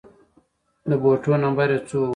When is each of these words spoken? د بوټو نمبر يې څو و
د 0.89 0.91
بوټو 1.01 1.33
نمبر 1.43 1.67
يې 1.73 1.79
څو 1.87 1.99
و 2.01 2.09